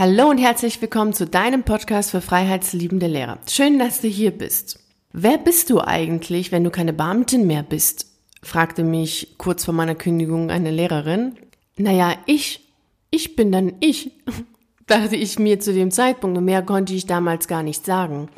[0.00, 3.36] Hallo und herzlich willkommen zu deinem Podcast für freiheitsliebende Lehrer.
[3.46, 4.78] Schön, dass du hier bist.
[5.12, 8.06] Wer bist du eigentlich, wenn du keine Beamtin mehr bist?
[8.42, 11.36] fragte mich kurz vor meiner Kündigung eine Lehrerin.
[11.76, 12.66] Naja, ich.
[13.10, 14.12] Ich bin dann ich,
[14.86, 18.30] dachte ich mir zu dem Zeitpunkt mehr konnte ich damals gar nicht sagen.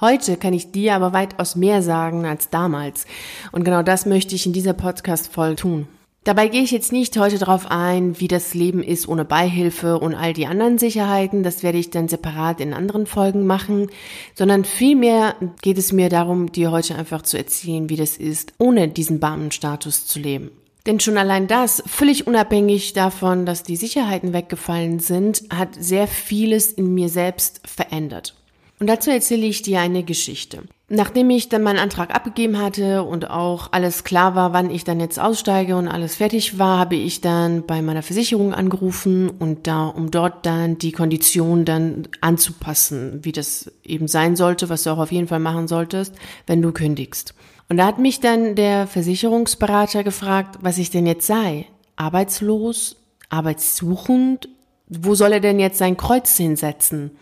[0.00, 3.04] Heute kann ich dir aber weitaus mehr sagen als damals.
[3.52, 5.88] Und genau das möchte ich in dieser Podcast-Folge tun.
[6.24, 10.14] Dabei gehe ich jetzt nicht heute darauf ein, wie das Leben ist ohne Beihilfe und
[10.14, 13.88] all die anderen Sicherheiten, das werde ich dann separat in anderen Folgen machen,
[14.34, 18.88] sondern vielmehr geht es mir darum, dir heute einfach zu erzählen, wie das ist, ohne
[18.88, 20.50] diesen Beamtenstatus zu leben.
[20.84, 26.70] Denn schon allein das, völlig unabhängig davon, dass die Sicherheiten weggefallen sind, hat sehr vieles
[26.70, 28.34] in mir selbst verändert.
[28.78, 30.64] Und dazu erzähle ich dir eine Geschichte.
[30.92, 34.98] Nachdem ich dann meinen Antrag abgegeben hatte und auch alles klar war, wann ich dann
[34.98, 39.86] jetzt aussteige und alles fertig war, habe ich dann bei meiner Versicherung angerufen und da,
[39.86, 44.98] um dort dann die Kondition dann anzupassen, wie das eben sein sollte, was du auch
[44.98, 46.16] auf jeden Fall machen solltest,
[46.48, 47.34] wenn du kündigst.
[47.68, 51.66] Und da hat mich dann der Versicherungsberater gefragt, was ich denn jetzt sei.
[51.94, 52.96] Arbeitslos?
[53.28, 54.48] Arbeitssuchend?
[54.88, 57.12] Wo soll er denn jetzt sein Kreuz hinsetzen?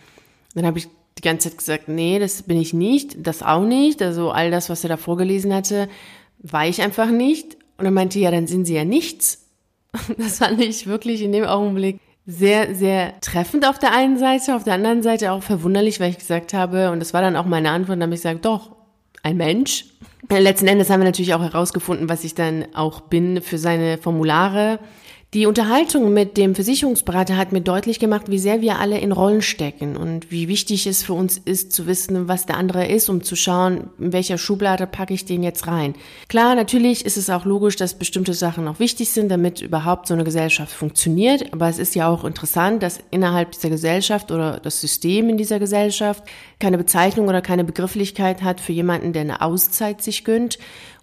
[0.55, 0.89] Dann habe ich
[1.19, 4.01] die ganze Zeit gesagt, nee, das bin ich nicht, das auch nicht.
[4.03, 5.89] Also all das, was er da vorgelesen hatte,
[6.39, 7.57] war ich einfach nicht.
[7.77, 9.45] Und er meinte, ja, dann sind sie ja nichts.
[10.19, 14.63] Das fand ich wirklich in dem Augenblick sehr, sehr treffend auf der einen Seite, auf
[14.63, 17.71] der anderen Seite auch verwunderlich, weil ich gesagt habe, und das war dann auch meine
[17.71, 18.77] Antwort, dann habe ich gesagt, doch,
[19.23, 19.87] ein Mensch.
[20.29, 24.79] Letzten Endes haben wir natürlich auch herausgefunden, was ich dann auch bin für seine Formulare.
[25.35, 29.43] Die Unterhaltung mit dem Versicherungsberater hat mir deutlich gemacht, wie sehr wir alle in Rollen
[29.43, 33.23] stecken und wie wichtig es für uns ist, zu wissen, was der andere ist, um
[33.23, 35.95] zu schauen, in welcher Schublade packe ich den jetzt rein.
[36.29, 40.15] Klar, natürlich ist es auch logisch, dass bestimmte Sachen auch wichtig sind, damit überhaupt so
[40.15, 41.53] eine Gesellschaft funktioniert.
[41.53, 45.59] Aber es ist ja auch interessant, dass innerhalb dieser Gesellschaft oder das System in dieser
[45.59, 46.25] Gesellschaft
[46.59, 50.59] keine Bezeichnung oder keine Begrifflichkeit hat für jemanden, der eine Auszeit sich gönnt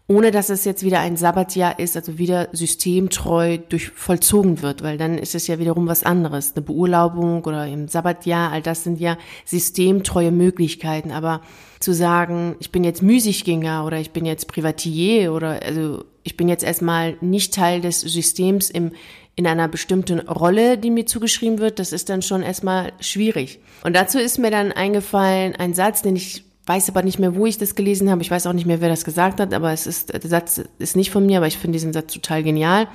[0.08, 4.98] ohne dass es jetzt wieder ein Sabbatjahr ist, also wieder systemtreu durch vollzogen wird, weil
[4.98, 6.54] dann ist es ja wiederum was anderes.
[6.56, 11.12] Eine Beurlaubung oder im Sabbatjahr, all das sind ja systemtreue Möglichkeiten.
[11.12, 11.42] Aber
[11.80, 16.50] zu sagen, ich bin jetzt Müßiggänger oder ich bin jetzt Privatier oder also ich bin
[16.50, 18.92] jetzt erstmal nicht Teil des Systems im,
[19.36, 23.60] in einer bestimmten Rolle, die mir zugeschrieben wird, das ist dann schon erstmal schwierig.
[23.84, 27.46] Und dazu ist mir dann eingefallen ein Satz, den ich weiß aber nicht mehr, wo
[27.46, 28.22] ich das gelesen habe.
[28.22, 30.96] Ich weiß auch nicht mehr, wer das gesagt hat, aber es ist, der Satz ist
[30.96, 32.88] nicht von mir, aber ich finde diesen Satz total genial.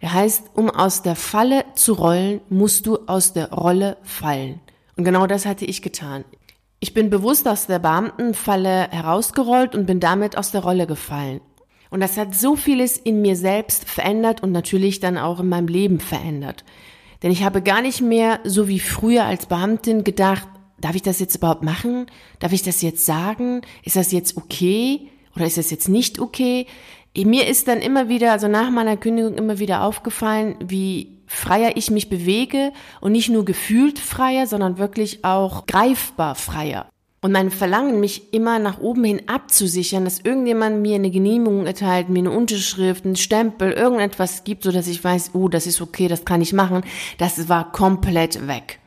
[0.00, 4.60] Er heißt, um aus der Falle zu rollen, musst du aus der Rolle fallen.
[4.96, 6.24] Und genau das hatte ich getan.
[6.80, 11.40] Ich bin bewusst aus der Beamtenfalle herausgerollt und bin damit aus der Rolle gefallen.
[11.90, 15.68] Und das hat so vieles in mir selbst verändert und natürlich dann auch in meinem
[15.68, 16.64] Leben verändert.
[17.22, 20.46] Denn ich habe gar nicht mehr so wie früher als Beamtin gedacht,
[20.80, 22.06] darf ich das jetzt überhaupt machen?
[22.38, 23.62] Darf ich das jetzt sagen?
[23.82, 25.08] Ist das jetzt okay?
[25.34, 26.66] Oder ist das jetzt nicht okay?
[27.16, 31.90] Mir ist dann immer wieder, also nach meiner Kündigung immer wieder aufgefallen, wie freier ich
[31.90, 36.86] mich bewege und nicht nur gefühlt freier, sondern wirklich auch greifbar freier.
[37.22, 42.08] Und mein Verlangen, mich immer nach oben hin abzusichern, dass irgendjemand mir eine Genehmigung erteilt,
[42.08, 46.06] mir eine Unterschrift, einen Stempel, irgendetwas gibt, so dass ich weiß, oh, das ist okay,
[46.08, 46.82] das kann ich machen,
[47.18, 48.78] das war komplett weg.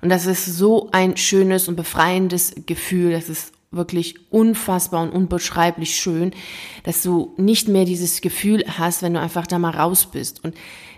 [0.00, 3.12] Und das ist so ein schönes und befreiendes Gefühl.
[3.12, 6.32] Das ist wirklich unfassbar und unbeschreiblich schön,
[6.84, 10.42] dass du nicht mehr dieses Gefühl hast, wenn du einfach da mal raus bist.
[10.44, 10.54] Und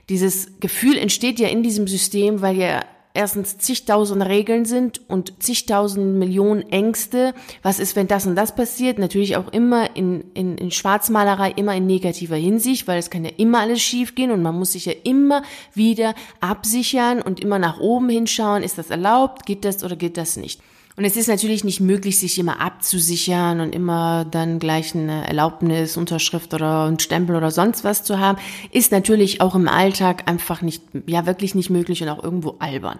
[0.08, 6.16] dieses Gefühl entsteht ja in diesem System, weil ja erstens zigtausend Regeln sind und zigtausend
[6.18, 7.34] Millionen Ängste.
[7.62, 8.98] Was ist, wenn das und das passiert?
[8.98, 13.32] Natürlich auch immer in, in, in Schwarzmalerei, immer in negativer Hinsicht, weil es kann ja
[13.36, 15.42] immer alles schiefgehen und man muss sich ja immer
[15.74, 18.62] wieder absichern und immer nach oben hinschauen.
[18.62, 19.46] Ist das erlaubt?
[19.46, 20.60] Geht das oder geht das nicht?
[20.96, 25.96] Und es ist natürlich nicht möglich, sich immer abzusichern und immer dann gleich eine Erlaubnis,
[25.96, 28.38] Unterschrift oder ein Stempel oder sonst was zu haben.
[28.72, 32.98] Ist natürlich auch im Alltag einfach nicht, ja wirklich nicht möglich und auch irgendwo albern.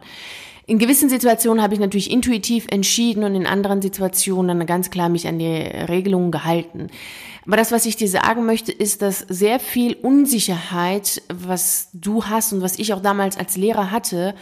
[0.67, 5.09] In gewissen Situationen habe ich natürlich intuitiv entschieden und in anderen Situationen dann ganz klar
[5.09, 6.87] mich an die Regelungen gehalten.
[7.45, 12.53] Aber das, was ich dir sagen möchte, ist, dass sehr viel Unsicherheit, was du hast
[12.53, 14.37] und was ich auch damals als Lehrer hatte,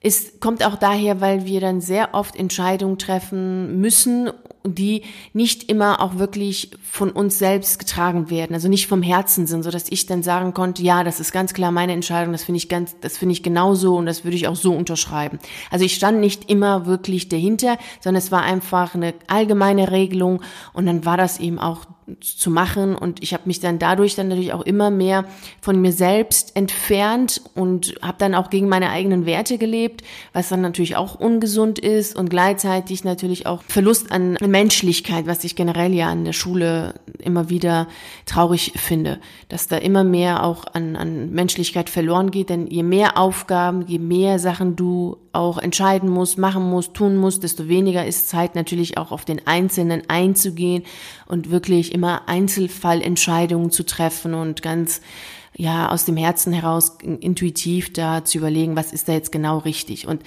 [0.00, 4.30] es kommt auch daher, weil wir dann sehr oft Entscheidungen treffen müssen,
[4.64, 5.02] die
[5.32, 9.70] nicht immer auch wirklich von uns selbst getragen werden, also nicht vom Herzen sind, so
[9.70, 12.68] dass ich dann sagen konnte, ja, das ist ganz klar meine Entscheidung, das finde ich
[12.68, 15.38] ganz, das finde ich genauso und das würde ich auch so unterschreiben.
[15.70, 20.42] Also ich stand nicht immer wirklich dahinter, sondern es war einfach eine allgemeine Regelung
[20.72, 21.86] und dann war das eben auch
[22.20, 22.94] zu machen.
[22.94, 25.24] Und ich habe mich dann dadurch dann natürlich auch immer mehr
[25.60, 30.60] von mir selbst entfernt und habe dann auch gegen meine eigenen Werte gelebt, was dann
[30.60, 36.08] natürlich auch ungesund ist und gleichzeitig natürlich auch Verlust an Menschlichkeit, was ich generell ja
[36.08, 37.88] an der Schule immer wieder
[38.24, 39.18] traurig finde,
[39.48, 43.98] dass da immer mehr auch an, an Menschlichkeit verloren geht, denn je mehr Aufgaben, je
[43.98, 48.98] mehr Sachen du auch entscheiden musst, machen musst, tun musst, desto weniger ist Zeit natürlich
[48.98, 50.84] auch auf den Einzelnen einzugehen
[51.26, 55.00] und wirklich immer Einzelfallentscheidungen zu treffen und ganz
[55.56, 60.06] ja aus dem Herzen heraus intuitiv da zu überlegen, was ist da jetzt genau richtig.
[60.06, 60.22] Und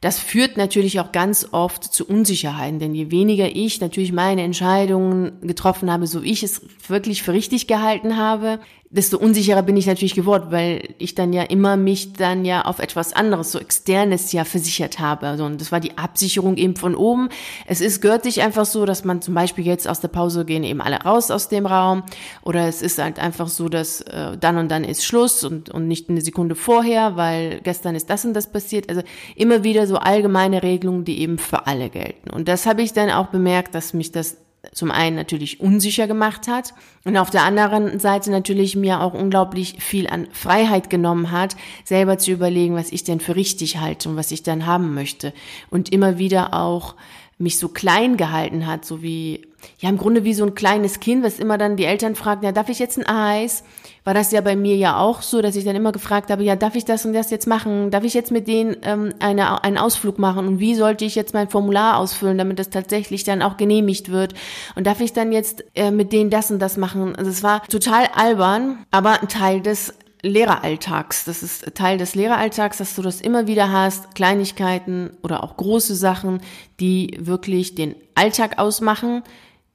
[0.00, 5.40] das führt natürlich auch ganz oft zu Unsicherheiten, denn je weniger ich natürlich meine Entscheidungen
[5.42, 9.86] getroffen habe, so wie ich es wirklich für richtig gehalten habe, desto unsicherer bin ich
[9.86, 14.32] natürlich geworden, weil ich dann ja immer mich dann ja auf etwas anderes, so externes
[14.32, 15.26] ja versichert habe.
[15.26, 17.28] Also, und das war die Absicherung eben von oben.
[17.66, 20.80] Es ist göttlich einfach so, dass man zum Beispiel jetzt aus der Pause gehen eben
[20.80, 22.02] alle raus aus dem Raum
[22.42, 25.86] oder es ist halt einfach so, dass äh, dann und dann ist Schluss und, und
[25.86, 28.88] nicht eine Sekunde vorher, weil gestern ist das und das passiert.
[28.88, 29.02] Also
[29.36, 32.30] immer wieder so allgemeine Regelungen, die eben für alle gelten.
[32.30, 34.38] Und das habe ich dann auch bemerkt, dass mich das
[34.72, 36.74] zum einen natürlich unsicher gemacht hat
[37.04, 42.18] und auf der anderen Seite natürlich mir auch unglaublich viel an Freiheit genommen hat, selber
[42.18, 45.32] zu überlegen, was ich denn für richtig halte und was ich dann haben möchte
[45.70, 46.96] und immer wieder auch
[47.38, 49.46] mich so klein gehalten hat, so wie,
[49.78, 52.52] ja, im Grunde wie so ein kleines Kind, was immer dann die Eltern fragen, ja,
[52.52, 53.62] darf ich jetzt ein Eis?
[54.08, 56.56] War das ja bei mir ja auch so, dass ich dann immer gefragt habe, ja,
[56.56, 57.90] darf ich das und das jetzt machen?
[57.90, 60.48] Darf ich jetzt mit denen ähm, eine, einen Ausflug machen?
[60.48, 64.32] Und wie sollte ich jetzt mein Formular ausfüllen, damit das tatsächlich dann auch genehmigt wird?
[64.76, 67.16] Und darf ich dann jetzt äh, mit denen das und das machen?
[67.16, 71.26] Also es war total albern, aber ein Teil des Lehreralltags.
[71.26, 75.94] Das ist Teil des Lehreralltags, dass du das immer wieder hast, Kleinigkeiten oder auch große
[75.94, 76.40] Sachen,
[76.80, 79.22] die wirklich den Alltag ausmachen,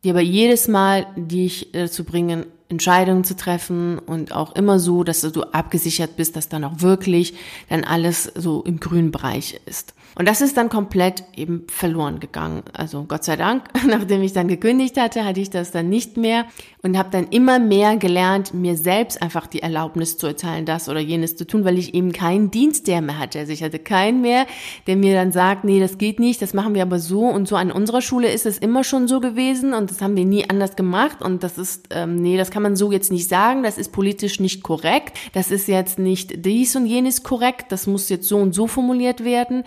[0.03, 5.21] die aber jedes Mal dich dazu bringen, Entscheidungen zu treffen und auch immer so, dass
[5.21, 7.35] du abgesichert bist, dass dann auch wirklich
[7.69, 9.93] dann alles so im grünen Bereich ist.
[10.15, 12.63] Und das ist dann komplett eben verloren gegangen.
[12.73, 16.45] Also Gott sei Dank, nachdem ich dann gekündigt hatte, hatte ich das dann nicht mehr
[16.83, 20.99] und habe dann immer mehr gelernt, mir selbst einfach die Erlaubnis zu erteilen, das oder
[20.99, 23.39] jenes zu tun, weil ich eben keinen Dienst der mehr hatte.
[23.39, 24.45] Also ich hatte keinen mehr,
[24.85, 27.55] der mir dann sagt, nee, das geht nicht, das machen wir aber so und so.
[27.55, 30.75] An unserer Schule ist es immer schon so gewesen und das haben wir nie anders
[30.75, 33.91] gemacht und das ist, ähm, nee, das kann man so jetzt nicht sagen, das ist
[33.91, 38.37] politisch nicht korrekt, das ist jetzt nicht dies und jenes korrekt, das muss jetzt so
[38.37, 39.63] und so formuliert werden.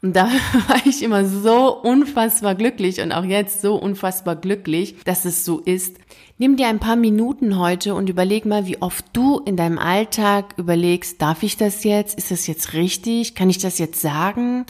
[0.00, 0.26] Und da
[0.68, 5.58] war ich immer so unfassbar glücklich und auch jetzt so unfassbar glücklich, dass es so
[5.58, 5.96] ist.
[6.38, 10.54] Nimm dir ein paar Minuten heute und überleg mal, wie oft du in deinem Alltag
[10.56, 12.16] überlegst, darf ich das jetzt?
[12.16, 13.34] Ist das jetzt richtig?
[13.34, 14.64] Kann ich das jetzt sagen?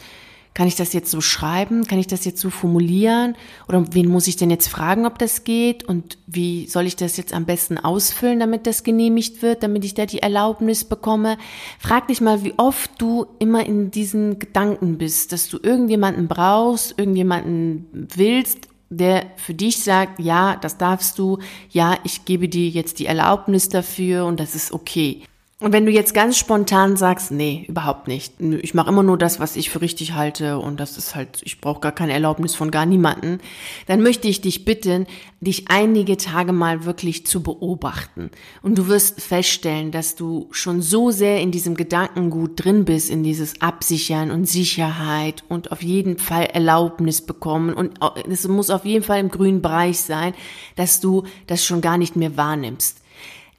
[0.58, 1.84] Kann ich das jetzt so schreiben?
[1.86, 3.36] Kann ich das jetzt so formulieren?
[3.68, 5.84] Oder wen muss ich denn jetzt fragen, ob das geht?
[5.84, 9.94] Und wie soll ich das jetzt am besten ausfüllen, damit das genehmigt wird, damit ich
[9.94, 11.38] da die Erlaubnis bekomme?
[11.78, 16.98] Frag dich mal, wie oft du immer in diesen Gedanken bist, dass du irgendjemanden brauchst,
[16.98, 22.98] irgendjemanden willst der für dich sagt, ja, das darfst du, ja, ich gebe dir jetzt
[22.98, 25.24] die Erlaubnis dafür und das ist okay.
[25.60, 28.34] Und wenn du jetzt ganz spontan sagst, nee, überhaupt nicht.
[28.38, 31.60] Ich mache immer nur das, was ich für richtig halte und das ist halt, ich
[31.60, 33.40] brauche gar keine Erlaubnis von gar niemanden,
[33.88, 35.08] dann möchte ich dich bitten,
[35.40, 38.30] dich einige Tage mal wirklich zu beobachten.
[38.62, 43.24] Und du wirst feststellen, dass du schon so sehr in diesem Gedankengut drin bist, in
[43.24, 47.98] dieses Absichern und Sicherheit und auf jeden Fall Erlaubnis bekommen und
[48.30, 50.34] es muss auf jeden Fall im grünen Bereich sein,
[50.76, 52.98] dass du das schon gar nicht mehr wahrnimmst.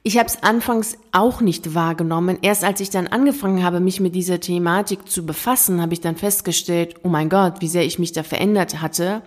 [0.02, 2.38] Ich habe es anfangs auch nicht wahrgenommen.
[2.40, 6.16] Erst als ich dann angefangen habe, mich mit dieser Thematik zu befassen, habe ich dann
[6.16, 9.20] festgestellt, oh mein Gott, wie sehr ich mich da verändert hatte.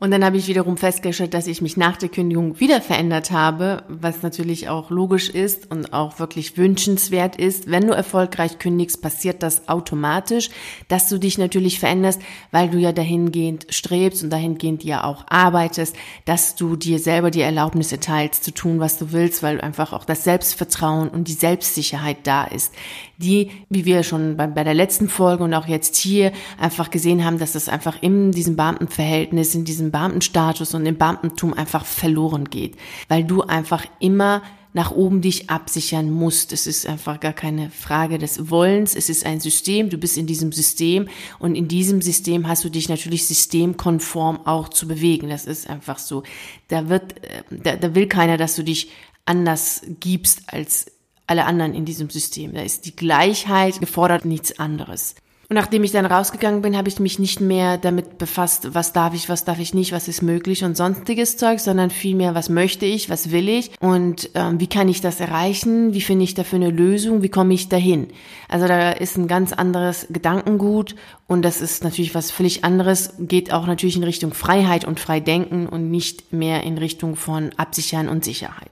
[0.00, 3.84] Und dann habe ich wiederum festgestellt, dass ich mich nach der Kündigung wieder verändert habe,
[3.86, 7.70] was natürlich auch logisch ist und auch wirklich wünschenswert ist.
[7.70, 10.48] Wenn du erfolgreich kündigst, passiert das automatisch,
[10.88, 15.94] dass du dich natürlich veränderst, weil du ja dahingehend strebst und dahingehend ja auch arbeitest,
[16.24, 20.06] dass du dir selber die Erlaubnis erteilst, zu tun, was du willst, weil einfach auch
[20.06, 22.72] das Selbstvertrauen und die Selbstsicherheit da ist
[23.20, 27.24] die, wie wir schon bei, bei der letzten Folge und auch jetzt hier einfach gesehen
[27.24, 32.50] haben, dass das einfach in diesem Beamtenverhältnis, in diesem Beamtenstatus und im Beamtentum einfach verloren
[32.50, 32.76] geht,
[33.08, 34.42] weil du einfach immer
[34.72, 36.52] nach oben dich absichern musst.
[36.52, 38.94] Es ist einfach gar keine Frage des Wollens.
[38.94, 39.90] Es ist ein System.
[39.90, 44.68] Du bist in diesem System und in diesem System hast du dich natürlich systemkonform auch
[44.68, 45.28] zu bewegen.
[45.28, 46.22] Das ist einfach so.
[46.68, 48.90] Da wird, äh, da, da will keiner, dass du dich
[49.24, 50.86] anders gibst als
[51.26, 52.54] alle anderen in diesem System.
[52.54, 55.14] Da ist die Gleichheit gefordert, nichts anderes.
[55.50, 59.14] Und nachdem ich dann rausgegangen bin, habe ich mich nicht mehr damit befasst, was darf
[59.14, 62.86] ich, was darf ich nicht, was ist möglich und sonstiges Zeug, sondern vielmehr, was möchte
[62.86, 66.54] ich, was will ich und ähm, wie kann ich das erreichen, wie finde ich dafür
[66.54, 68.12] eine Lösung, wie komme ich dahin.
[68.48, 70.94] Also da ist ein ganz anderes Gedankengut
[71.26, 75.68] und das ist natürlich was völlig anderes, geht auch natürlich in Richtung Freiheit und Freidenken
[75.68, 78.70] und nicht mehr in Richtung von Absichern und Sicherheit.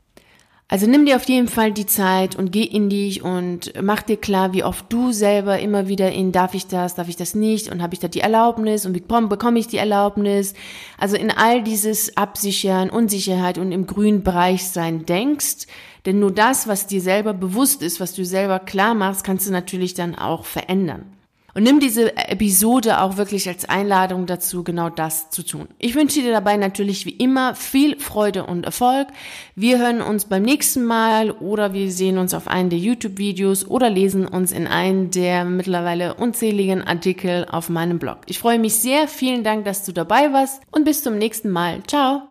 [0.70, 4.18] Also nimm dir auf jeden Fall die Zeit und geh in dich und mach dir
[4.18, 7.72] klar, wie oft du selber immer wieder in darf ich das, darf ich das nicht
[7.72, 10.52] und habe ich da die Erlaubnis und wie bekomme ich die Erlaubnis.
[10.98, 15.68] Also in all dieses Absichern, Unsicherheit und im grünen Bereich sein denkst,
[16.04, 19.52] denn nur das, was dir selber bewusst ist, was du selber klar machst, kannst du
[19.52, 21.17] natürlich dann auch verändern.
[21.58, 25.66] Und nimm diese Episode auch wirklich als Einladung dazu, genau das zu tun.
[25.80, 29.08] Ich wünsche dir dabei natürlich wie immer viel Freude und Erfolg.
[29.56, 33.90] Wir hören uns beim nächsten Mal oder wir sehen uns auf einen der YouTube-Videos oder
[33.90, 38.18] lesen uns in einen der mittlerweile unzähligen Artikel auf meinem Blog.
[38.26, 39.08] Ich freue mich sehr.
[39.08, 41.82] Vielen Dank, dass du dabei warst und bis zum nächsten Mal.
[41.88, 42.22] Ciao.